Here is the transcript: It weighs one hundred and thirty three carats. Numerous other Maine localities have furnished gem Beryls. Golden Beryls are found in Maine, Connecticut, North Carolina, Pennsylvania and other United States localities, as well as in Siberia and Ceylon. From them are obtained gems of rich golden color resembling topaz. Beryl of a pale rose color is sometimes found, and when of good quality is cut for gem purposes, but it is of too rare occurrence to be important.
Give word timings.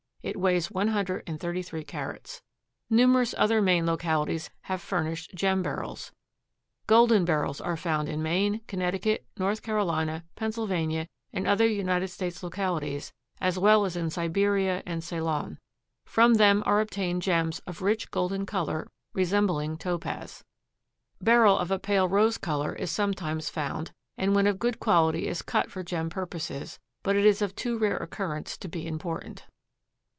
It 0.23 0.37
weighs 0.39 0.69
one 0.69 0.89
hundred 0.89 1.23
and 1.25 1.39
thirty 1.39 1.63
three 1.63 1.83
carats. 1.83 2.43
Numerous 2.91 3.33
other 3.39 3.59
Maine 3.59 3.87
localities 3.87 4.51
have 4.61 4.79
furnished 4.79 5.33
gem 5.33 5.63
Beryls. 5.63 6.11
Golden 6.85 7.25
Beryls 7.25 7.59
are 7.59 7.75
found 7.75 8.07
in 8.07 8.21
Maine, 8.21 8.61
Connecticut, 8.67 9.25
North 9.39 9.63
Carolina, 9.63 10.23
Pennsylvania 10.35 11.07
and 11.33 11.47
other 11.47 11.65
United 11.65 12.09
States 12.09 12.43
localities, 12.43 13.11
as 13.41 13.57
well 13.57 13.83
as 13.83 13.95
in 13.95 14.11
Siberia 14.11 14.83
and 14.85 15.03
Ceylon. 15.03 15.57
From 16.05 16.35
them 16.35 16.61
are 16.67 16.81
obtained 16.81 17.23
gems 17.23 17.57
of 17.65 17.81
rich 17.81 18.11
golden 18.11 18.45
color 18.45 18.91
resembling 19.15 19.75
topaz. 19.75 20.43
Beryl 21.19 21.57
of 21.57 21.71
a 21.71 21.79
pale 21.79 22.07
rose 22.07 22.37
color 22.37 22.73
is 22.75 22.91
sometimes 22.91 23.49
found, 23.49 23.91
and 24.19 24.35
when 24.35 24.45
of 24.45 24.59
good 24.59 24.79
quality 24.79 25.25
is 25.27 25.41
cut 25.41 25.71
for 25.71 25.81
gem 25.81 26.11
purposes, 26.11 26.77
but 27.01 27.15
it 27.15 27.25
is 27.25 27.41
of 27.41 27.55
too 27.55 27.75
rare 27.75 27.97
occurrence 27.97 28.55
to 28.59 28.67
be 28.67 28.85
important. 28.85 29.45